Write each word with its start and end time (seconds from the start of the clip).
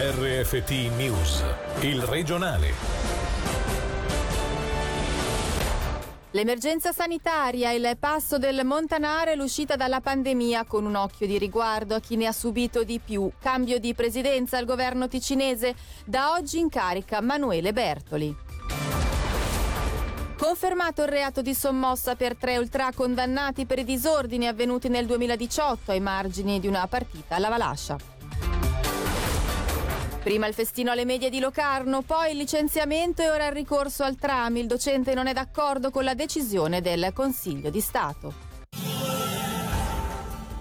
RFT 0.00 0.70
News, 0.96 1.42
il 1.80 2.00
regionale. 2.02 2.70
L'emergenza 6.30 6.92
sanitaria, 6.92 7.72
il 7.72 7.96
passo 7.98 8.38
del 8.38 8.64
Montanaro 8.64 9.32
e 9.32 9.34
l'uscita 9.34 9.74
dalla 9.74 10.00
pandemia 10.00 10.66
con 10.66 10.84
un 10.84 10.94
occhio 10.94 11.26
di 11.26 11.36
riguardo 11.36 11.96
a 11.96 12.00
chi 12.00 12.14
ne 12.14 12.28
ha 12.28 12.32
subito 12.32 12.84
di 12.84 13.00
più. 13.04 13.28
Cambio 13.40 13.80
di 13.80 13.92
presidenza 13.92 14.56
al 14.56 14.66
governo 14.66 15.08
ticinese, 15.08 15.74
da 16.04 16.30
oggi 16.30 16.60
in 16.60 16.68
carica 16.68 17.20
Manuele 17.20 17.72
Bertoli. 17.72 18.36
Confermato 20.36 21.02
il 21.02 21.08
reato 21.08 21.42
di 21.42 21.54
sommossa 21.54 22.14
per 22.14 22.36
tre 22.36 22.56
ultra 22.56 22.92
condannati 22.94 23.66
per 23.66 23.80
i 23.80 23.84
disordini 23.84 24.46
avvenuti 24.46 24.88
nel 24.88 25.06
2018 25.06 25.90
ai 25.90 26.00
margini 26.00 26.60
di 26.60 26.68
una 26.68 26.86
partita 26.86 27.34
alla 27.34 27.48
Valascia. 27.48 28.17
Prima 30.28 30.46
il 30.46 30.52
festino 30.52 30.90
alle 30.90 31.06
medie 31.06 31.30
di 31.30 31.40
Locarno, 31.40 32.02
poi 32.02 32.32
il 32.32 32.36
licenziamento 32.36 33.22
e 33.22 33.30
ora 33.30 33.46
il 33.46 33.52
ricorso 33.52 34.02
al 34.02 34.16
tram. 34.16 34.58
Il 34.58 34.66
docente 34.66 35.14
non 35.14 35.26
è 35.26 35.32
d'accordo 35.32 35.90
con 35.90 36.04
la 36.04 36.12
decisione 36.12 36.82
del 36.82 37.12
Consiglio 37.14 37.70
di 37.70 37.80
Stato. 37.80 38.47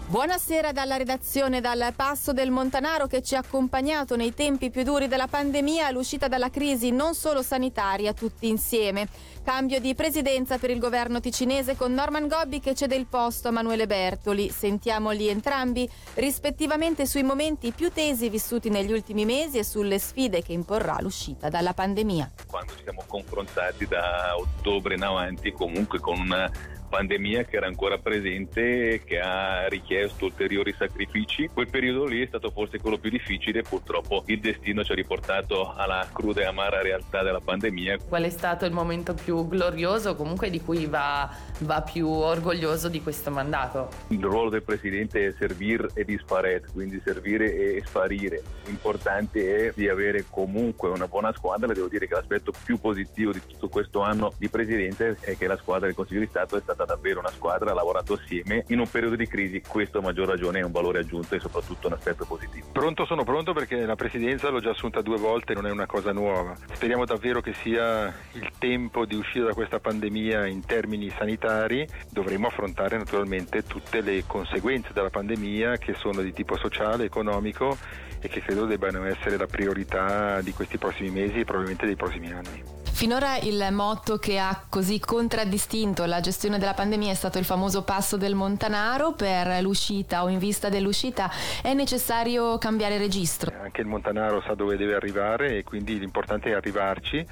Buonasera 0.09 0.71
dalla 0.71 0.95
redazione 0.95 1.59
dal 1.59 1.91
Passo 1.93 2.31
del 2.31 2.49
Montanaro 2.49 3.07
che 3.07 3.21
ci 3.21 3.35
ha 3.35 3.39
accompagnato 3.39 4.15
nei 4.15 4.33
tempi 4.33 4.69
più 4.69 4.83
duri 4.83 5.09
della 5.09 5.27
pandemia 5.27 5.87
all'uscita 5.87 6.29
dalla 6.29 6.49
crisi 6.49 6.91
non 6.91 7.13
solo 7.13 7.41
sanitaria, 7.41 8.13
tutti 8.13 8.47
insieme. 8.47 9.09
Cambio 9.43 9.81
di 9.81 9.95
presidenza 9.95 10.57
per 10.57 10.69
il 10.69 10.79
governo 10.79 11.19
ticinese 11.19 11.75
con 11.75 11.93
Norman 11.93 12.29
Gobbi 12.29 12.61
che 12.61 12.73
cede 12.73 12.95
il 12.95 13.05
posto 13.05 13.49
a 13.49 13.51
Manuele 13.51 13.85
Bertoli. 13.85 14.49
Sentiamoli 14.49 15.27
entrambi 15.27 15.89
rispettivamente 16.13 17.05
sui 17.05 17.23
momenti 17.23 17.73
più 17.73 17.91
tesi 17.91 18.29
vissuti 18.29 18.69
negli 18.69 18.93
ultimi 18.93 19.25
mesi 19.25 19.57
e 19.57 19.65
sulle 19.65 19.99
sfide 19.99 20.41
che 20.41 20.53
imporrà 20.53 20.99
l'uscita 21.01 21.49
dalla 21.49 21.73
pandemia. 21.73 22.31
Quando 22.47 22.71
ci 22.77 22.83
siamo 22.83 23.03
confrontati 23.05 23.85
da 23.85 24.37
ottobre 24.37 24.95
in 24.95 25.03
avanti 25.03 25.51
comunque 25.51 25.99
con 25.99 26.17
una 26.17 26.49
pandemia 26.87 27.43
che 27.43 27.57
era 27.57 27.67
ancora 27.67 27.97
presente 27.97 28.91
e 28.91 29.03
che 29.03 29.19
ha 29.19 29.67
richiesto 29.67 30.25
ulteriori 30.25 30.73
sacrifici. 30.77 31.49
Quel 31.53 31.69
periodo 31.69 32.05
lì 32.05 32.23
è 32.23 32.27
stato 32.27 32.49
forse 32.51 32.79
quello 32.79 32.97
più 32.97 33.09
difficile, 33.09 33.61
purtroppo 33.61 34.23
il 34.27 34.39
destino 34.39 34.83
ci 34.83 34.91
ha 34.91 34.95
riportato 34.95 35.73
alla 35.75 36.07
cruda 36.11 36.41
e 36.41 36.45
amara 36.45 36.81
realtà 36.81 37.23
della 37.23 37.39
pandemia. 37.39 37.97
Qual 38.07 38.23
è 38.23 38.29
stato 38.29 38.65
il 38.65 38.71
momento 38.71 39.13
più 39.13 39.47
glorioso, 39.47 40.15
comunque 40.15 40.49
di 40.49 40.61
cui 40.61 40.85
va, 40.85 41.29
va 41.59 41.81
più 41.81 42.07
orgoglioso 42.07 42.89
di 42.89 43.01
questo 43.01 43.31
mandato? 43.31 43.89
Il 44.09 44.23
ruolo 44.23 44.49
del 44.49 44.63
Presidente 44.63 45.27
è 45.27 45.33
servire 45.37 45.89
e 45.93 46.05
disparare, 46.05 46.63
quindi 46.71 47.01
servire 47.03 47.53
e 47.53 47.83
sparire. 47.85 48.41
L'importante 48.65 49.67
è 49.67 49.71
di 49.75 49.89
avere 49.89 50.25
comunque 50.29 50.89
una 50.89 51.07
buona 51.07 51.33
squadra, 51.33 51.73
devo 51.73 51.87
dire 51.87 52.07
che 52.07 52.13
l'aspetto 52.13 52.51
più 52.63 52.79
positivo 52.79 53.31
di 53.31 53.41
tutto 53.47 53.67
questo 53.69 54.01
anno 54.01 54.33
di 54.37 54.49
Presidente 54.49 55.17
è 55.21 55.37
che 55.37 55.47
la 55.47 55.57
squadra 55.57 55.87
del 55.87 55.95
Consiglio 55.95 56.21
di 56.21 56.27
Stato 56.27 56.57
è 56.57 56.61
stata 56.61 56.76
stata 56.77 56.93
davvero 56.93 57.19
una 57.19 57.31
squadra, 57.31 57.71
ha 57.71 57.73
lavorato 57.73 58.13
assieme 58.13 58.63
in 58.67 58.79
un 58.79 58.87
periodo 58.87 59.15
di 59.15 59.27
crisi, 59.27 59.61
questo 59.67 59.97
a 59.97 60.01
maggior 60.01 60.27
ragione 60.27 60.59
è 60.59 60.63
un 60.63 60.71
valore 60.71 60.99
aggiunto 60.99 61.33
e 61.33 61.39
soprattutto 61.39 61.87
un 61.87 61.93
aspetto 61.93 62.25
positivo. 62.25 62.67
Pronto 62.71 63.05
sono 63.05 63.23
pronto 63.23 63.53
perché 63.53 63.85
la 63.85 63.95
presidenza 63.95 64.49
l'ho 64.49 64.59
già 64.59 64.69
assunta 64.69 65.01
due 65.01 65.17
volte, 65.17 65.55
non 65.55 65.65
è 65.65 65.71
una 65.71 65.87
cosa 65.87 66.11
nuova. 66.11 66.55
Speriamo 66.71 67.05
davvero 67.05 67.41
che 67.41 67.53
sia 67.53 68.13
il 68.33 68.51
tempo 68.59 69.05
di 69.05 69.15
uscire 69.15 69.45
da 69.45 69.53
questa 69.53 69.79
pandemia 69.79 70.45
in 70.45 70.63
termini 70.65 71.09
sanitari, 71.09 71.87
dovremo 72.11 72.47
affrontare 72.47 72.97
naturalmente 72.97 73.63
tutte 73.63 74.01
le 74.01 74.23
conseguenze 74.27 74.93
della 74.93 75.09
pandemia 75.09 75.77
che 75.77 75.95
sono 75.95 76.21
di 76.21 76.31
tipo 76.31 76.57
sociale, 76.57 77.05
economico 77.05 77.75
e 78.19 78.27
che 78.27 78.41
credo 78.41 78.65
debbano 78.65 79.05
essere 79.05 79.37
la 79.37 79.47
priorità 79.47 80.41
di 80.41 80.51
questi 80.51 80.77
prossimi 80.77 81.09
mesi 81.09 81.39
e 81.39 81.43
probabilmente 81.43 81.85
dei 81.85 81.95
prossimi 81.95 82.31
anni. 82.31 82.76
Finora 82.97 83.37
il 83.37 83.67
motto 83.73 84.17
che 84.17 84.39
ha 84.39 84.59
così 84.67 84.99
contraddistinto 84.99 86.05
la 86.05 86.19
gestione 86.19 86.57
della 86.57 86.73
pandemia 86.73 87.11
è 87.11 87.13
stato 87.13 87.37
il 87.37 87.45
famoso 87.45 87.83
passo 87.83 88.17
del 88.17 88.33
Montanaro. 88.33 89.13
Per 89.13 89.61
l'uscita 89.61 90.23
o 90.23 90.29
in 90.29 90.39
vista 90.39 90.67
dell'uscita 90.67 91.29
è 91.61 91.75
necessario 91.75 92.57
cambiare 92.57 92.97
registro. 92.97 93.53
Anche 93.61 93.81
il 93.81 93.87
Montanaro 93.87 94.41
sa 94.41 94.55
dove 94.55 94.77
deve 94.77 94.95
arrivare 94.95 95.57
e 95.57 95.63
quindi 95.63 95.99
l'importante 95.99 96.49
è 96.49 96.53
arrivarci 96.53 97.23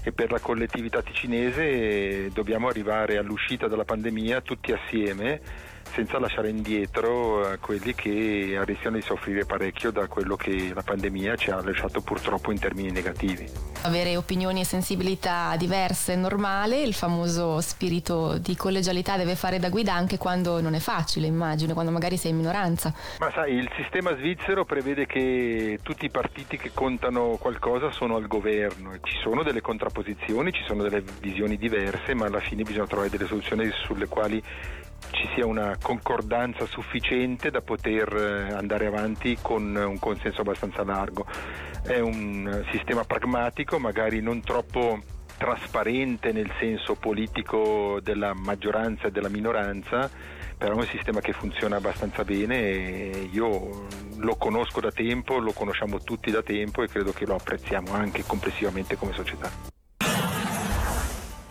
e 0.00 0.12
per 0.12 0.30
la 0.30 0.38
collettività 0.38 1.02
ticinese 1.02 2.30
dobbiamo 2.32 2.68
arrivare 2.68 3.18
all'uscita 3.18 3.66
dalla 3.66 3.84
pandemia 3.84 4.42
tutti 4.42 4.70
assieme 4.70 5.40
senza 5.92 6.18
lasciare 6.18 6.48
indietro 6.48 7.52
eh, 7.52 7.58
quelli 7.58 7.94
che 7.94 8.60
rischiano 8.64 8.96
di 8.96 9.02
soffrire 9.02 9.44
parecchio 9.44 9.90
da 9.90 10.06
quello 10.06 10.36
che 10.36 10.72
la 10.74 10.82
pandemia 10.82 11.36
ci 11.36 11.50
ha 11.50 11.62
lasciato 11.62 12.00
purtroppo 12.00 12.52
in 12.52 12.58
termini 12.58 12.90
negativi. 12.90 13.48
Avere 13.82 14.16
opinioni 14.16 14.60
e 14.60 14.64
sensibilità 14.64 15.54
diverse 15.56 16.12
è 16.12 16.16
normale, 16.16 16.82
il 16.82 16.94
famoso 16.94 17.60
spirito 17.60 18.38
di 18.38 18.54
collegialità 18.54 19.16
deve 19.16 19.34
fare 19.34 19.58
da 19.58 19.70
guida 19.70 19.94
anche 19.94 20.18
quando 20.18 20.60
non 20.60 20.74
è 20.74 20.78
facile, 20.78 21.26
immagino, 21.26 21.72
quando 21.72 21.90
magari 21.90 22.16
sei 22.16 22.32
in 22.32 22.36
minoranza. 22.36 22.92
Ma 23.18 23.30
sai, 23.32 23.54
il 23.54 23.70
sistema 23.76 24.14
svizzero 24.16 24.64
prevede 24.64 25.06
che 25.06 25.78
tutti 25.82 26.04
i 26.04 26.10
partiti 26.10 26.56
che 26.58 26.72
contano 26.74 27.38
qualcosa 27.40 27.90
sono 27.90 28.16
al 28.16 28.26
governo, 28.26 28.92
ci 29.02 29.16
sono 29.22 29.42
delle 29.42 29.60
contrapposizioni, 29.60 30.52
ci 30.52 30.62
sono 30.66 30.82
delle 30.82 31.02
visioni 31.20 31.56
diverse, 31.56 32.14
ma 32.14 32.26
alla 32.26 32.40
fine 32.40 32.62
bisogna 32.62 32.86
trovare 32.86 33.08
delle 33.08 33.26
soluzioni 33.26 33.70
sulle 33.72 34.06
quali 34.06 34.42
ci 35.10 35.28
sia 35.34 35.46
una 35.46 35.76
concordanza 35.80 36.66
sufficiente 36.66 37.50
da 37.50 37.60
poter 37.60 38.14
eh, 38.14 38.52
andare 38.52 38.86
avanti 38.86 39.38
con 39.40 39.74
un 39.74 39.98
consenso 39.98 40.40
abbastanza 40.40 40.84
largo. 40.84 41.26
È 41.82 41.98
un 41.98 42.64
sistema 42.70 43.04
pragmatico, 43.04 43.78
magari 43.78 44.20
non 44.20 44.40
troppo 44.42 45.00
trasparente 45.40 46.32
nel 46.32 46.52
senso 46.60 46.96
politico 46.96 47.98
della 48.02 48.34
maggioranza 48.34 49.06
e 49.06 49.10
della 49.10 49.30
minoranza, 49.30 50.10
però 50.58 50.74
è 50.74 50.76
un 50.76 50.86
sistema 50.86 51.20
che 51.20 51.32
funziona 51.32 51.76
abbastanza 51.76 52.24
bene 52.24 52.58
e 52.58 53.28
io 53.32 53.86
lo 54.18 54.36
conosco 54.36 54.80
da 54.80 54.90
tempo, 54.90 55.38
lo 55.38 55.52
conosciamo 55.52 55.98
tutti 56.00 56.30
da 56.30 56.42
tempo 56.42 56.82
e 56.82 56.88
credo 56.88 57.12
che 57.12 57.24
lo 57.24 57.36
apprezziamo 57.36 57.94
anche 57.94 58.22
complessivamente 58.26 58.96
come 58.96 59.14
società. 59.14 59.69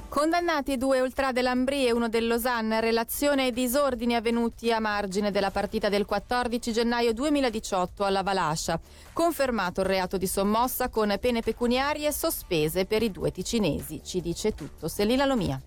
Condannati 0.10 0.76
due 0.78 1.02
ultra 1.02 1.32
dell'Ambri 1.32 1.86
e 1.86 1.92
uno 1.92 2.10
del 2.10 2.26
Lausanne 2.26 2.82
relazione 2.82 3.44
ai 3.44 3.52
disordini 3.52 4.16
avvenuti 4.16 4.72
a 4.72 4.80
margine 4.80 5.30
della 5.30 5.52
partita 5.52 5.88
del 5.88 6.06
14 6.06 6.74
gennaio 6.74 7.14
2018 7.14 8.04
alla 8.04 8.24
Valascia. 8.24 8.80
Confermato 9.14 9.82
il 9.82 9.86
reato 9.88 10.18
di 10.18 10.26
sommossa 10.26 10.90
con 10.90 11.16
pene 11.22 11.42
pecuniarie 11.42 12.12
sospese 12.12 12.86
per 12.86 13.04
i 13.04 13.12
due 13.12 13.32
ticinesi. 13.32 14.02
Ci 14.04 14.20
dice 14.20 14.56
tutto 14.56 14.88
Selina 14.88 15.26
Lomia. 15.26 15.62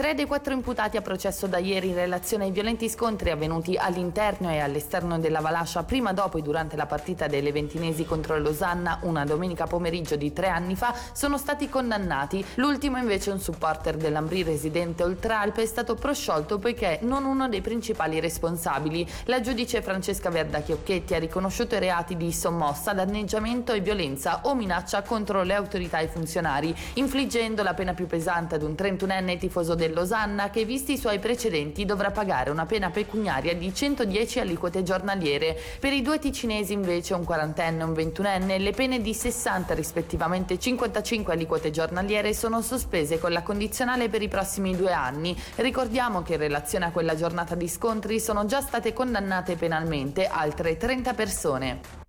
Tre 0.00 0.14
dei 0.14 0.24
quattro 0.24 0.54
imputati 0.54 0.96
a 0.96 1.02
processo 1.02 1.46
da 1.46 1.58
ieri 1.58 1.88
in 1.88 1.94
relazione 1.94 2.44
ai 2.44 2.52
violenti 2.52 2.88
scontri 2.88 3.30
avvenuti 3.32 3.76
all'interno 3.76 4.48
e 4.48 4.58
all'esterno 4.58 5.18
della 5.18 5.40
Valascia 5.40 5.82
prima, 5.82 6.14
dopo 6.14 6.38
e 6.38 6.40
durante 6.40 6.74
la 6.74 6.86
partita 6.86 7.26
delle 7.26 7.52
ventinesi 7.52 8.06
contro 8.06 8.38
Losanna 8.38 9.00
una 9.02 9.26
domenica 9.26 9.66
pomeriggio 9.66 10.16
di 10.16 10.32
tre 10.32 10.48
anni 10.48 10.74
fa 10.74 10.94
sono 11.12 11.36
stati 11.36 11.68
condannati. 11.68 12.42
L'ultimo 12.54 12.96
invece 12.96 13.30
un 13.30 13.40
supporter 13.40 13.98
dell'Ambri 13.98 14.42
residente 14.42 15.02
Oltralpe 15.02 15.60
è 15.60 15.66
stato 15.66 15.96
prosciolto 15.96 16.58
poiché 16.58 17.00
non 17.02 17.26
uno 17.26 17.50
dei 17.50 17.60
principali 17.60 18.20
responsabili. 18.20 19.06
La 19.24 19.42
giudice 19.42 19.82
Francesca 19.82 20.30
Verda 20.30 20.62
Chiocchetti 20.62 21.12
ha 21.12 21.18
riconosciuto 21.18 21.74
i 21.74 21.78
reati 21.78 22.16
di 22.16 22.32
sommossa, 22.32 22.94
danneggiamento 22.94 23.74
e 23.74 23.80
violenza 23.80 24.40
o 24.44 24.54
minaccia 24.54 25.02
contro 25.02 25.42
le 25.42 25.52
autorità 25.52 25.98
e 25.98 26.08
funzionari, 26.08 26.74
infliggendo 26.94 27.62
la 27.62 27.74
pena 27.74 27.92
più 27.92 28.06
pesante 28.06 28.54
ad 28.54 28.62
un 28.62 28.72
31enne 28.72 29.36
tifoso 29.36 29.74
del 29.74 29.88
Losanna 29.90 30.50
che 30.50 30.64
visti 30.64 30.92
i 30.92 30.98
suoi 30.98 31.18
precedenti 31.18 31.84
dovrà 31.84 32.10
pagare 32.10 32.50
una 32.50 32.66
pena 32.66 32.90
pecuniaria 32.90 33.54
di 33.54 33.74
110 33.74 34.40
aliquote 34.40 34.82
giornaliere. 34.82 35.58
Per 35.78 35.92
i 35.92 36.02
due 36.02 36.18
ticinesi 36.18 36.72
invece 36.72 37.14
un 37.14 37.24
quarantenne 37.24 37.82
e 37.82 37.84
un 37.84 37.92
ventunenne 37.92 38.58
le 38.58 38.72
pene 38.72 39.00
di 39.00 39.14
60 39.14 39.74
rispettivamente 39.74 40.58
55 40.58 41.32
aliquote 41.32 41.70
giornaliere 41.70 42.34
sono 42.34 42.62
sospese 42.62 43.18
con 43.18 43.32
la 43.32 43.42
condizionale 43.42 44.08
per 44.08 44.22
i 44.22 44.28
prossimi 44.28 44.76
due 44.76 44.92
anni. 44.92 45.36
Ricordiamo 45.56 46.22
che 46.22 46.34
in 46.34 46.40
relazione 46.40 46.86
a 46.86 46.90
quella 46.90 47.14
giornata 47.14 47.54
di 47.54 47.68
scontri 47.68 48.20
sono 48.20 48.46
già 48.46 48.60
state 48.60 48.92
condannate 48.92 49.56
penalmente 49.56 50.26
altre 50.26 50.76
30 50.76 51.14
persone. 51.14 51.99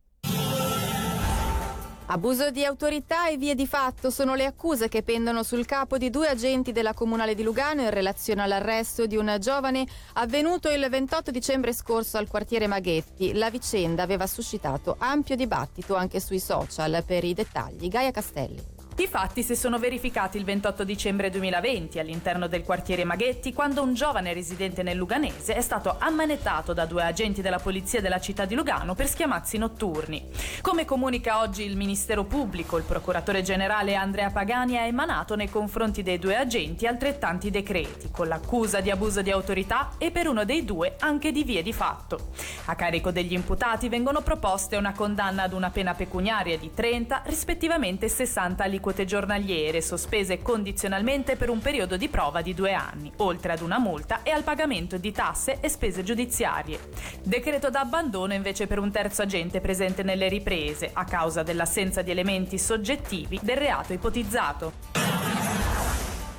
Abuso 2.11 2.51
di 2.51 2.65
autorità 2.65 3.29
e 3.29 3.37
vie 3.37 3.55
di 3.55 3.65
fatto 3.65 4.09
sono 4.09 4.35
le 4.35 4.45
accuse 4.45 4.89
che 4.89 5.01
pendono 5.01 5.43
sul 5.43 5.65
capo 5.65 5.97
di 5.97 6.09
due 6.09 6.27
agenti 6.27 6.73
della 6.73 6.93
Comunale 6.93 7.35
di 7.35 7.41
Lugano 7.41 7.83
in 7.83 7.89
relazione 7.89 8.41
all'arresto 8.41 9.05
di 9.05 9.15
un 9.15 9.37
giovane 9.39 9.87
avvenuto 10.15 10.69
il 10.69 10.85
28 10.89 11.31
dicembre 11.31 11.71
scorso 11.71 12.17
al 12.17 12.27
quartiere 12.27 12.67
Maghetti. 12.67 13.31
La 13.35 13.49
vicenda 13.49 14.03
aveva 14.03 14.27
suscitato 14.27 14.97
ampio 14.99 15.37
dibattito 15.37 15.95
anche 15.95 16.19
sui 16.19 16.39
social. 16.39 17.01
Per 17.05 17.23
i 17.23 17.33
dettagli, 17.33 17.87
Gaia 17.87 18.11
Castelli. 18.11 18.80
I 19.01 19.07
fatti 19.07 19.41
si 19.41 19.55
sono 19.55 19.79
verificati 19.79 20.37
il 20.37 20.43
28 20.43 20.83
dicembre 20.83 21.31
2020 21.31 21.97
all'interno 21.97 22.45
del 22.45 22.61
quartiere 22.61 23.03
Maghetti 23.03 23.51
quando 23.51 23.81
un 23.81 23.95
giovane 23.95 24.31
residente 24.31 24.83
nel 24.83 24.95
Luganese 24.95 25.55
è 25.55 25.61
stato 25.61 25.95
ammanettato 25.97 26.71
da 26.71 26.85
due 26.85 27.03
agenti 27.03 27.41
della 27.41 27.57
polizia 27.57 27.99
della 27.99 28.19
città 28.19 28.45
di 28.45 28.53
Lugano 28.53 28.93
per 28.93 29.07
schiamazzi 29.07 29.57
notturni. 29.57 30.29
Come 30.61 30.85
comunica 30.85 31.39
oggi 31.39 31.63
il 31.63 31.77
Ministero 31.77 32.25
Pubblico, 32.25 32.77
il 32.77 32.83
procuratore 32.83 33.41
generale 33.41 33.95
Andrea 33.95 34.29
Pagani 34.29 34.77
ha 34.77 34.85
emanato 34.85 35.35
nei 35.35 35.49
confronti 35.49 36.03
dei 36.03 36.19
due 36.19 36.37
agenti 36.37 36.85
altrettanti 36.85 37.49
decreti, 37.49 38.11
con 38.11 38.27
l'accusa 38.27 38.81
di 38.81 38.91
abuso 38.91 39.23
di 39.23 39.31
autorità 39.31 39.93
e 39.97 40.11
per 40.11 40.27
uno 40.27 40.45
dei 40.45 40.63
due 40.63 40.97
anche 40.99 41.31
di 41.31 41.43
vie 41.43 41.63
di 41.63 41.73
fatto. 41.73 42.29
A 42.65 42.75
carico 42.75 43.09
degli 43.09 43.33
imputati 43.33 43.89
vengono 43.89 44.21
proposte 44.21 44.75
una 44.75 44.93
condanna 44.93 45.41
ad 45.41 45.53
una 45.53 45.71
pena 45.71 45.95
pecuniaria 45.95 46.59
di 46.59 46.71
30, 46.71 47.23
rispettivamente 47.25 48.07
60 48.07 48.63
aliquote 48.63 48.89
giornaliere, 49.05 49.81
sospese 49.81 50.41
condizionalmente 50.41 51.35
per 51.35 51.49
un 51.49 51.59
periodo 51.59 51.97
di 51.97 52.07
prova 52.09 52.41
di 52.41 52.53
due 52.53 52.73
anni, 52.73 53.11
oltre 53.17 53.53
ad 53.53 53.61
una 53.61 53.79
multa 53.79 54.23
e 54.23 54.31
al 54.31 54.43
pagamento 54.43 54.97
di 54.97 55.11
tasse 55.11 55.59
e 55.59 55.69
spese 55.69 56.03
giudiziarie. 56.03 56.79
Decreto 57.23 57.69
d'abbandono 57.69 58.33
invece 58.33 58.67
per 58.67 58.79
un 58.79 58.91
terzo 58.91 59.21
agente 59.21 59.61
presente 59.61 60.03
nelle 60.03 60.27
riprese, 60.27 60.91
a 60.93 61.03
causa 61.05 61.43
dell'assenza 61.43 62.01
di 62.01 62.11
elementi 62.11 62.57
soggettivi 62.57 63.39
del 63.41 63.57
reato 63.57 63.93
ipotizzato. 63.93 64.73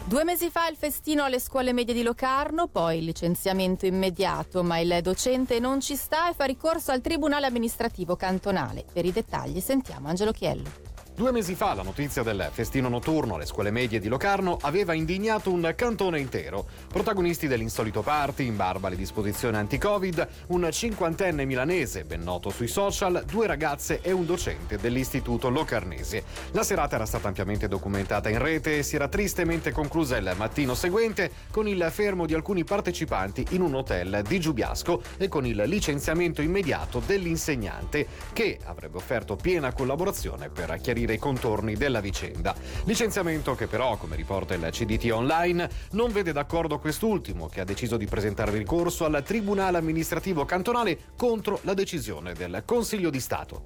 Due 0.04 0.24
mesi 0.24 0.50
fa 0.50 0.68
il 0.68 0.76
festino 0.76 1.24
alle 1.24 1.40
scuole 1.40 1.72
medie 1.72 1.94
di 1.94 2.02
Locarno, 2.02 2.66
poi 2.66 2.98
il 2.98 3.04
licenziamento 3.04 3.86
immediato, 3.86 4.62
ma 4.62 4.78
il 4.78 4.98
docente 5.00 5.58
non 5.58 5.80
ci 5.80 5.96
sta 5.96 6.28
e 6.28 6.34
fa 6.34 6.44
ricorso 6.44 6.92
al 6.92 7.00
Tribunale 7.00 7.46
amministrativo 7.46 8.14
cantonale. 8.14 8.84
Per 8.92 9.06
i 9.06 9.12
dettagli 9.12 9.60
sentiamo 9.60 10.08
Angelo 10.08 10.32
Chiello. 10.32 10.91
Due 11.14 11.30
mesi 11.30 11.54
fa 11.54 11.74
la 11.74 11.82
notizia 11.82 12.22
del 12.22 12.48
festino 12.52 12.88
notturno 12.88 13.34
alle 13.34 13.44
scuole 13.44 13.70
medie 13.70 14.00
di 14.00 14.08
Locarno 14.08 14.56
aveva 14.62 14.94
indignato 14.94 15.52
un 15.52 15.70
cantone 15.76 16.18
intero. 16.18 16.66
Protagonisti 16.88 17.46
dell'insolito 17.46 18.00
party, 18.00 18.46
in 18.46 18.56
barba 18.56 18.86
alle 18.86 18.96
disposizioni 18.96 19.58
anti-Covid, 19.58 20.28
un 20.48 20.66
cinquantenne 20.72 21.44
milanese, 21.44 22.04
ben 22.04 22.22
noto 22.22 22.48
sui 22.48 22.66
social, 22.66 23.24
due 23.30 23.46
ragazze 23.46 24.00
e 24.00 24.10
un 24.10 24.24
docente 24.24 24.78
dell'istituto 24.78 25.50
locarnese. 25.50 26.24
La 26.52 26.62
serata 26.62 26.94
era 26.94 27.04
stata 27.04 27.28
ampiamente 27.28 27.68
documentata 27.68 28.30
in 28.30 28.38
rete 28.38 28.78
e 28.78 28.82
si 28.82 28.96
era 28.96 29.06
tristemente 29.06 29.70
conclusa 29.70 30.16
il 30.16 30.32
mattino 30.38 30.74
seguente 30.74 31.30
con 31.50 31.68
il 31.68 31.86
fermo 31.90 32.24
di 32.24 32.32
alcuni 32.32 32.64
partecipanti 32.64 33.48
in 33.50 33.60
un 33.60 33.74
hotel 33.74 34.22
di 34.26 34.40
Giubiasco 34.40 35.02
e 35.18 35.28
con 35.28 35.44
il 35.44 35.62
licenziamento 35.66 36.40
immediato 36.40 37.00
dell'insegnante 37.04 38.06
che 38.32 38.58
avrebbe 38.64 38.96
offerto 38.96 39.36
piena 39.36 39.74
collaborazione 39.74 40.48
per 40.48 40.78
chiarire 40.80 41.00
chiarire 41.12 41.14
i 41.14 41.18
contorni 41.18 41.74
della 41.74 42.00
vicenda. 42.00 42.54
Licenziamento 42.84 43.54
che 43.54 43.66
però, 43.66 43.96
come 43.96 44.16
riporta 44.16 44.54
il 44.54 44.66
CDT 44.70 45.10
online, 45.12 45.68
non 45.92 46.12
vede 46.12 46.32
d'accordo 46.32 46.78
quest'ultimo, 46.78 47.48
che 47.48 47.60
ha 47.60 47.64
deciso 47.64 47.96
di 47.96 48.06
presentare 48.06 48.52
ricorso 48.52 49.04
al 49.04 49.22
Tribunale 49.24 49.78
amministrativo 49.78 50.44
cantonale 50.44 50.98
contro 51.16 51.58
la 51.62 51.74
decisione 51.74 52.32
del 52.32 52.62
Consiglio 52.64 53.10
di 53.10 53.20
Stato. 53.20 53.62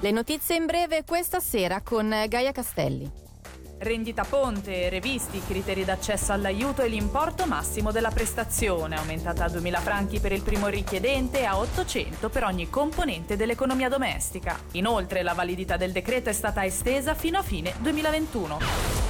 Le 0.00 0.10
notizie 0.10 0.56
in 0.56 0.66
breve 0.66 1.04
questa 1.04 1.40
sera 1.40 1.80
con 1.82 2.08
Gaia 2.28 2.52
Castelli. 2.52 3.25
Rendita 3.78 4.24
ponte, 4.24 4.88
revisti, 4.88 5.42
criteri 5.46 5.84
d'accesso 5.84 6.32
all'aiuto 6.32 6.80
e 6.80 6.88
l'importo 6.88 7.44
massimo 7.44 7.92
della 7.92 8.10
prestazione, 8.10 8.96
aumentata 8.96 9.44
a 9.44 9.48
2.000 9.48 9.80
franchi 9.80 10.18
per 10.18 10.32
il 10.32 10.40
primo 10.40 10.68
richiedente 10.68 11.40
e 11.40 11.44
a 11.44 11.58
800 11.58 12.30
per 12.30 12.44
ogni 12.44 12.70
componente 12.70 13.36
dell'economia 13.36 13.90
domestica. 13.90 14.58
Inoltre 14.72 15.22
la 15.22 15.34
validità 15.34 15.76
del 15.76 15.92
decreto 15.92 16.30
è 16.30 16.32
stata 16.32 16.64
estesa 16.64 17.14
fino 17.14 17.38
a 17.38 17.42
fine 17.42 17.74
2021 17.80 19.05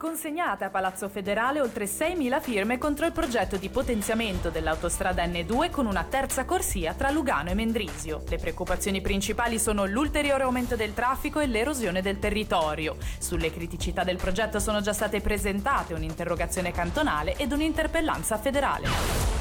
consegnate 0.00 0.64
a 0.64 0.70
Palazzo 0.70 1.10
Federale 1.10 1.60
oltre 1.60 1.84
6.000 1.84 2.40
firme 2.40 2.78
contro 2.78 3.04
il 3.04 3.12
progetto 3.12 3.58
di 3.58 3.68
potenziamento 3.68 4.48
dell'autostrada 4.48 5.26
N2 5.26 5.70
con 5.70 5.84
una 5.84 6.04
terza 6.04 6.46
corsia 6.46 6.94
tra 6.94 7.10
Lugano 7.10 7.50
e 7.50 7.54
Mendrisio. 7.54 8.22
Le 8.26 8.38
preoccupazioni 8.38 9.02
principali 9.02 9.58
sono 9.58 9.84
l'ulteriore 9.84 10.44
aumento 10.44 10.74
del 10.74 10.94
traffico 10.94 11.38
e 11.40 11.46
l'erosione 11.46 12.00
del 12.00 12.18
territorio. 12.18 12.96
Sulle 13.18 13.52
criticità 13.52 14.02
del 14.02 14.16
progetto 14.16 14.58
sono 14.58 14.80
già 14.80 14.94
state 14.94 15.20
presentate 15.20 15.92
un'interrogazione 15.92 16.72
cantonale 16.72 17.36
ed 17.36 17.52
un'interpellanza 17.52 18.38
federale. 18.38 19.39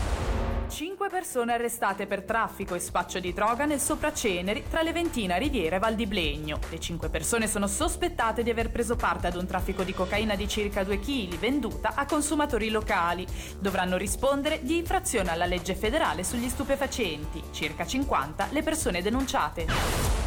Cinque 0.79 1.09
persone 1.09 1.51
arrestate 1.51 2.07
per 2.07 2.23
traffico 2.23 2.73
e 2.73 2.79
spaccio 2.79 3.19
di 3.19 3.33
droga 3.33 3.65
nel 3.65 3.81
Sopraceneri 3.81 4.63
tra 4.69 4.81
Leventina, 4.81 5.35
Riviera 5.35 5.75
e 5.75 5.79
Val 5.79 5.93
di 5.93 6.05
Blegno. 6.05 6.57
Le 6.69 6.79
cinque 6.79 7.09
persone 7.09 7.47
sono 7.47 7.67
sospettate 7.67 8.43
di 8.43 8.49
aver 8.49 8.71
preso 8.71 8.95
parte 8.95 9.27
ad 9.27 9.35
un 9.35 9.45
traffico 9.45 9.83
di 9.83 9.93
cocaina 9.93 10.35
di 10.35 10.47
circa 10.47 10.85
2 10.85 10.99
kg 11.01 11.37
venduta 11.37 11.95
a 11.95 12.05
consumatori 12.05 12.69
locali. 12.69 13.27
Dovranno 13.59 13.97
rispondere 13.97 14.61
di 14.63 14.77
infrazione 14.77 15.31
alla 15.31 15.45
legge 15.45 15.75
federale 15.75 16.23
sugli 16.23 16.47
stupefacenti. 16.47 17.43
Circa 17.51 17.85
50 17.85 18.47
le 18.51 18.63
persone 18.63 19.01
denunciate. 19.01 20.18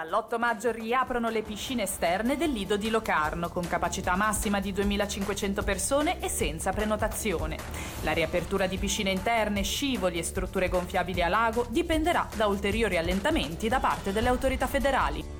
Dall'8 0.00 0.38
maggio 0.38 0.70
riaprono 0.70 1.28
le 1.28 1.42
piscine 1.42 1.82
esterne 1.82 2.38
del 2.38 2.52
Lido 2.52 2.78
di 2.78 2.88
Locarno 2.88 3.50
con 3.50 3.68
capacità 3.68 4.16
massima 4.16 4.58
di 4.58 4.72
2500 4.72 5.62
persone 5.62 6.20
e 6.20 6.30
senza 6.30 6.72
prenotazione. 6.72 7.58
La 8.00 8.12
riapertura 8.12 8.66
di 8.66 8.78
piscine 8.78 9.10
interne, 9.10 9.60
scivoli 9.60 10.18
e 10.18 10.22
strutture 10.22 10.70
gonfiabili 10.70 11.22
a 11.22 11.28
lago 11.28 11.66
dipenderà 11.68 12.26
da 12.34 12.46
ulteriori 12.46 12.96
allentamenti 12.96 13.68
da 13.68 13.78
parte 13.78 14.10
delle 14.10 14.28
autorità 14.28 14.66
federali. 14.66 15.39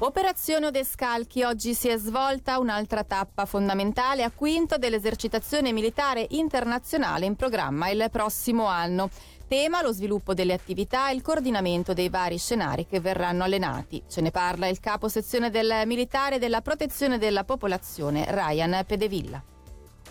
Operazione 0.00 0.66
Odescalchi 0.66 1.42
oggi 1.42 1.74
si 1.74 1.88
è 1.88 1.96
svolta 1.96 2.60
un'altra 2.60 3.02
tappa 3.02 3.46
fondamentale 3.46 4.22
a 4.22 4.30
quinto 4.30 4.78
dell'esercitazione 4.78 5.72
militare 5.72 6.24
internazionale 6.30 7.26
in 7.26 7.34
programma 7.34 7.88
il 7.88 8.06
prossimo 8.08 8.66
anno. 8.66 9.10
Tema 9.48 9.82
lo 9.82 9.90
sviluppo 9.90 10.34
delle 10.34 10.52
attività 10.52 11.10
e 11.10 11.14
il 11.14 11.22
coordinamento 11.22 11.94
dei 11.94 12.10
vari 12.10 12.38
scenari 12.38 12.86
che 12.86 13.00
verranno 13.00 13.42
allenati. 13.42 14.00
Ce 14.08 14.20
ne 14.20 14.30
parla 14.30 14.68
il 14.68 14.78
capo 14.78 15.08
sezione 15.08 15.50
del 15.50 15.82
militare 15.84 16.38
della 16.38 16.60
protezione 16.60 17.18
della 17.18 17.42
popolazione, 17.42 18.24
Ryan 18.28 18.84
Pedevilla. 18.86 19.42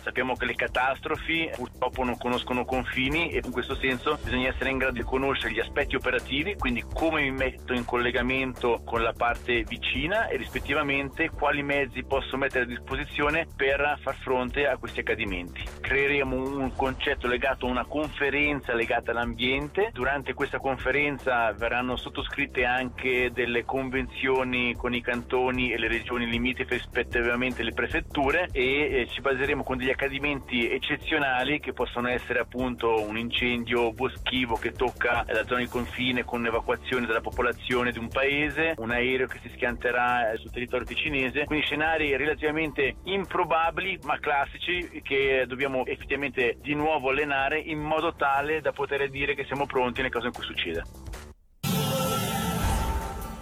Sappiamo 0.02 0.34
che 0.34 0.46
le 0.46 0.54
catastrofi 0.54 1.50
purtroppo 1.54 2.04
non 2.04 2.16
conoscono 2.16 2.64
confini 2.64 3.30
e 3.30 3.40
in 3.44 3.50
questo 3.50 3.74
senso 3.74 4.18
bisogna 4.22 4.48
essere 4.48 4.70
in 4.70 4.78
grado 4.78 4.94
di 4.94 5.02
conoscere 5.02 5.52
gli 5.52 5.60
aspetti 5.60 5.96
operativi, 5.96 6.54
quindi 6.56 6.84
come 6.92 7.22
mi 7.22 7.32
metto 7.32 7.72
in 7.72 7.84
collegamento 7.84 8.80
con 8.84 9.02
la 9.02 9.12
parte 9.12 9.64
vicina 9.64 10.28
e 10.28 10.36
rispettivamente 10.36 11.30
quali 11.30 11.62
mezzi 11.62 12.04
posso 12.04 12.36
mettere 12.36 12.64
a 12.64 12.66
disposizione 12.66 13.46
per 13.54 13.98
far 14.00 14.14
fronte 14.16 14.66
a 14.66 14.76
questi 14.76 15.00
accadimenti. 15.00 15.62
Creeremo 15.80 16.36
un 16.36 16.72
concetto 16.74 17.26
legato 17.26 17.66
a 17.66 17.70
una 17.70 17.84
conferenza 17.84 18.74
legata 18.74 19.10
all'ambiente. 19.10 19.90
Durante 19.92 20.34
questa 20.34 20.58
conferenza 20.58 21.52
verranno 21.52 21.96
sottoscritte 21.96 22.64
anche 22.64 23.30
delle 23.32 23.64
convenzioni 23.64 24.74
con 24.74 24.94
i 24.94 25.00
cantoni 25.00 25.72
e 25.72 25.78
le 25.78 25.88
regioni 25.88 26.26
limitrofe 26.26 26.74
rispettivamente 26.74 27.62
le 27.62 27.72
prefetture 27.72 28.48
e 28.52 29.06
ci 29.10 29.20
baseremo 29.20 29.62
con 29.62 29.76
degli 29.76 29.87
degli 29.88 29.90
accadimenti 29.90 30.70
eccezionali 30.70 31.60
che 31.60 31.72
possono 31.72 32.08
essere 32.08 32.40
appunto 32.40 33.00
un 33.00 33.16
incendio 33.16 33.92
boschivo 33.92 34.56
che 34.56 34.72
tocca 34.72 35.24
la 35.28 35.46
zona 35.46 35.60
di 35.60 35.66
confine 35.66 36.24
con 36.24 36.40
un'evacuazione 36.40 37.06
della 37.06 37.22
popolazione 37.22 37.90
di 37.90 37.98
un 37.98 38.08
paese, 38.08 38.74
un 38.76 38.90
aereo 38.90 39.26
che 39.26 39.38
si 39.40 39.50
schianterà 39.54 40.34
sul 40.36 40.50
territorio 40.50 40.84
ticinese, 40.84 41.44
quindi 41.44 41.64
scenari 41.64 42.14
relativamente 42.16 42.96
improbabili 43.04 43.98
ma 44.02 44.18
classici 44.18 45.00
che 45.02 45.44
dobbiamo 45.46 45.86
effettivamente 45.86 46.58
di 46.60 46.74
nuovo 46.74 47.08
allenare 47.08 47.58
in 47.58 47.78
modo 47.78 48.14
tale 48.14 48.60
da 48.60 48.72
poter 48.72 49.08
dire 49.08 49.34
che 49.34 49.44
siamo 49.44 49.64
pronti 49.64 50.02
nel 50.02 50.10
caso 50.10 50.26
in 50.26 50.32
cui 50.32 50.44
succeda. 50.44 51.07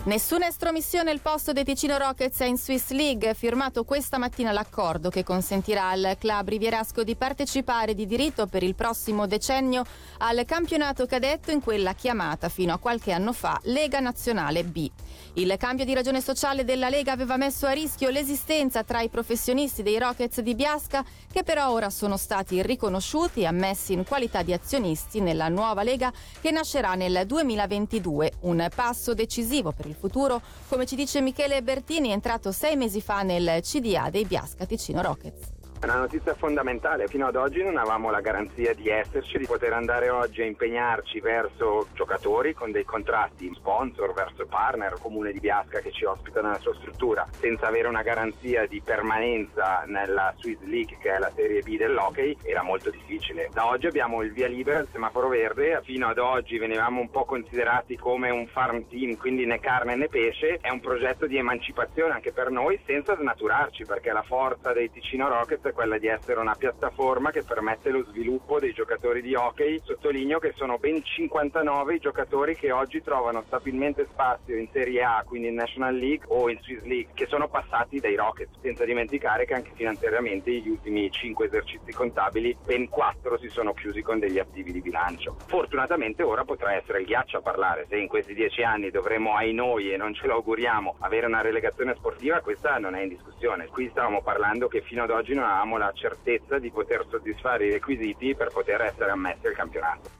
Nessuna 0.06 0.46
estromissione 0.46 1.10
al 1.10 1.18
posto 1.18 1.52
dei 1.52 1.64
Ticino 1.64 1.98
Rockets 1.98 2.38
è 2.38 2.44
in 2.44 2.56
Swiss 2.56 2.90
League. 2.90 3.34
Firmato 3.34 3.82
questa 3.82 4.18
mattina 4.18 4.52
l'accordo 4.52 5.10
che 5.10 5.24
consentirà 5.24 5.88
al 5.88 6.14
club 6.16 6.48
rivierasco 6.48 7.02
di 7.02 7.16
partecipare 7.16 7.92
di 7.92 8.06
diritto 8.06 8.46
per 8.46 8.62
il 8.62 8.76
prossimo 8.76 9.26
decennio 9.26 9.82
al 10.18 10.44
campionato 10.46 11.06
cadetto 11.06 11.50
in 11.50 11.60
quella 11.60 11.92
chiamata 11.94 12.48
fino 12.48 12.72
a 12.72 12.78
qualche 12.78 13.10
anno 13.10 13.32
fa 13.32 13.58
Lega 13.64 13.98
Nazionale 13.98 14.62
B. 14.62 14.88
Il 15.32 15.52
cambio 15.58 15.84
di 15.84 15.92
ragione 15.92 16.20
sociale 16.20 16.62
della 16.62 16.88
Lega 16.88 17.10
aveva 17.10 17.36
messo 17.36 17.66
a 17.66 17.72
rischio 17.72 18.08
l'esistenza 18.08 18.84
tra 18.84 19.00
i 19.00 19.08
professionisti 19.08 19.82
dei 19.82 19.98
Rockets 19.98 20.40
di 20.40 20.54
Biasca, 20.54 21.04
che 21.32 21.42
però 21.42 21.72
ora 21.72 21.90
sono 21.90 22.16
stati 22.16 22.62
riconosciuti 22.62 23.40
e 23.40 23.46
ammessi 23.46 23.92
in 23.92 24.04
qualità 24.04 24.42
di 24.42 24.52
azionisti 24.52 25.18
nella 25.18 25.48
nuova 25.48 25.82
Lega 25.82 26.12
che 26.40 26.52
nascerà 26.52 26.94
nel 26.94 27.26
2022. 27.26 28.34
Un 28.42 28.68
passo 28.72 29.12
decisivo 29.12 29.72
per 29.72 29.86
il 29.86 29.94
futuro, 29.96 30.40
come 30.68 30.86
ci 30.86 30.94
dice 30.94 31.20
Michele 31.20 31.62
Bertini, 31.62 32.10
entrato 32.10 32.52
sei 32.52 32.76
mesi 32.76 33.00
fa 33.00 33.22
nel 33.22 33.60
CDA 33.62 34.10
dei 34.10 34.24
Biasca 34.24 34.64
Ticino 34.66 35.02
Rockets. 35.02 35.55
È 35.78 35.84
una 35.84 35.98
notizia 35.98 36.34
fondamentale, 36.34 37.06
fino 37.06 37.26
ad 37.26 37.36
oggi 37.36 37.62
non 37.62 37.76
avevamo 37.76 38.10
la 38.10 38.22
garanzia 38.22 38.72
di 38.72 38.88
esserci, 38.88 39.36
di 39.36 39.46
poter 39.46 39.74
andare 39.74 40.08
oggi 40.08 40.40
a 40.40 40.46
impegnarci 40.46 41.20
verso 41.20 41.88
giocatori 41.92 42.54
con 42.54 42.72
dei 42.72 42.84
contratti 42.84 43.52
sponsor, 43.54 44.14
verso 44.14 44.46
partner, 44.46 44.96
comune 44.98 45.32
di 45.32 45.38
Biasca 45.38 45.80
che 45.80 45.92
ci 45.92 46.04
ospita 46.04 46.40
nella 46.40 46.58
sua 46.58 46.74
struttura, 46.76 47.28
senza 47.30 47.66
avere 47.66 47.88
una 47.88 48.00
garanzia 48.02 48.66
di 48.66 48.80
permanenza 48.80 49.84
nella 49.86 50.34
Swiss 50.38 50.60
League 50.62 50.96
che 50.98 51.14
è 51.14 51.18
la 51.18 51.30
serie 51.34 51.60
B 51.60 51.76
dell'hockey, 51.76 52.38
era 52.42 52.62
molto 52.62 52.88
difficile. 52.88 53.50
Da 53.52 53.66
oggi 53.66 53.86
abbiamo 53.86 54.22
il 54.22 54.32
via 54.32 54.48
libera, 54.48 54.78
il 54.78 54.88
semaforo 54.90 55.28
verde, 55.28 55.82
fino 55.84 56.08
ad 56.08 56.18
oggi 56.18 56.56
venivamo 56.56 57.00
un 57.02 57.10
po' 57.10 57.26
considerati 57.26 57.96
come 57.96 58.30
un 58.30 58.46
farm 58.46 58.88
team, 58.88 59.16
quindi 59.16 59.44
né 59.44 59.60
carne 59.60 59.94
né 59.94 60.08
pesce, 60.08 60.56
è 60.58 60.70
un 60.70 60.80
progetto 60.80 61.26
di 61.26 61.36
emancipazione 61.36 62.14
anche 62.14 62.32
per 62.32 62.50
noi 62.50 62.80
senza 62.86 63.14
snaturarci 63.14 63.84
perché 63.84 64.10
la 64.10 64.22
forza 64.22 64.72
dei 64.72 64.90
Ticino 64.90 65.28
Rockets 65.28 65.64
è 65.68 65.72
quella 65.72 65.98
di 65.98 66.06
essere 66.06 66.40
una 66.40 66.54
piattaforma 66.54 67.30
che 67.30 67.42
permette 67.42 67.90
lo 67.90 68.04
sviluppo 68.04 68.58
dei 68.58 68.72
giocatori 68.72 69.22
di 69.22 69.34
hockey. 69.34 69.80
Sottolineo 69.82 70.38
che 70.38 70.52
sono 70.56 70.78
ben 70.78 71.02
59 71.02 71.94
i 71.94 71.98
giocatori 71.98 72.54
che 72.56 72.72
oggi 72.72 73.02
trovano 73.02 73.42
stabilmente 73.46 74.06
spazio 74.06 74.56
in 74.56 74.68
Serie 74.72 75.02
A, 75.02 75.24
quindi 75.26 75.48
in 75.48 75.54
National 75.54 75.94
League 75.94 76.26
o 76.28 76.48
in 76.48 76.58
Swiss 76.62 76.82
League, 76.82 77.12
che 77.14 77.26
sono 77.26 77.48
passati 77.48 78.00
dai 78.00 78.14
Rockets. 78.14 78.58
Senza 78.60 78.84
dimenticare 78.84 79.44
che 79.44 79.54
anche 79.54 79.72
finanziariamente 79.74 80.50
gli 80.50 80.68
ultimi 80.68 81.10
5 81.10 81.46
esercizi 81.46 81.92
contabili, 81.92 82.56
ben 82.64 82.88
4 82.88 83.38
si 83.38 83.48
sono 83.48 83.72
chiusi 83.72 84.02
con 84.02 84.18
degli 84.18 84.38
attivi 84.38 84.72
di 84.72 84.80
bilancio. 84.80 85.36
Fortunatamente 85.46 86.22
ora 86.22 86.44
potrà 86.44 86.74
essere 86.74 87.00
il 87.00 87.06
ghiaccio 87.06 87.38
a 87.38 87.42
parlare. 87.42 87.86
Se 87.88 87.96
in 87.96 88.08
questi 88.08 88.34
10 88.34 88.62
anni 88.62 88.90
dovremo, 88.90 89.34
ai 89.34 89.52
noi, 89.52 89.92
e 89.92 89.96
non 89.96 90.14
ce 90.14 90.26
lo 90.26 90.34
auguriamo, 90.34 90.96
avere 91.00 91.26
una 91.26 91.40
relegazione 91.40 91.94
sportiva, 91.94 92.40
questa 92.40 92.78
non 92.78 92.94
è 92.94 93.02
in 93.02 93.08
discussione. 93.08 93.66
Qui 93.66 93.88
stavamo 93.88 94.22
parlando 94.22 94.68
che 94.68 94.82
fino 94.82 95.02
ad 95.02 95.10
oggi 95.10 95.34
non 95.34 95.44
avevamo 95.56 95.78
la 95.78 95.90
certezza 95.94 96.58
di 96.58 96.70
poter 96.70 97.06
soddisfare 97.10 97.66
i 97.66 97.72
requisiti 97.72 98.34
per 98.34 98.50
poter 98.52 98.82
essere 98.82 99.10
ammessi 99.10 99.46
al 99.46 99.54
campionato. 99.54 100.10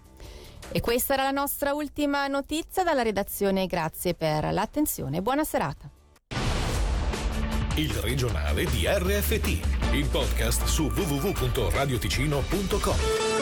E 0.72 0.80
questa 0.80 1.12
era 1.14 1.22
la 1.24 1.30
nostra 1.30 1.74
ultima 1.74 2.26
notizia 2.26 2.82
dalla 2.82 3.02
redazione. 3.02 3.66
Grazie 3.66 4.14
per 4.14 4.52
l'attenzione. 4.52 5.22
Buona 5.22 5.44
serata. 5.44 5.88
Il 7.76 7.92
regionale 7.96 8.64
di 8.64 8.86
RFT, 8.86 9.92
il 9.92 10.08
podcast 10.10 10.64
su 10.64 10.84
www.radioticino.com. 10.84 13.35